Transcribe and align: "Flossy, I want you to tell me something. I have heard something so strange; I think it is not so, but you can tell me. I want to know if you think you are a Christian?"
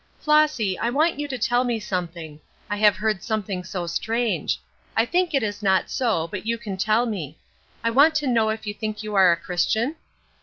"Flossy, 0.17 0.79
I 0.79 0.89
want 0.89 1.19
you 1.19 1.27
to 1.27 1.37
tell 1.37 1.63
me 1.63 1.79
something. 1.79 2.39
I 2.71 2.77
have 2.77 2.95
heard 2.95 3.21
something 3.21 3.63
so 3.63 3.85
strange; 3.85 4.59
I 4.97 5.05
think 5.05 5.35
it 5.35 5.43
is 5.43 5.61
not 5.61 5.91
so, 5.91 6.27
but 6.27 6.47
you 6.47 6.57
can 6.57 6.75
tell 6.75 7.05
me. 7.05 7.37
I 7.83 7.91
want 7.91 8.15
to 8.15 8.25
know 8.25 8.49
if 8.49 8.65
you 8.65 8.73
think 8.73 9.03
you 9.03 9.13
are 9.13 9.31
a 9.31 9.37
Christian?" 9.37 9.95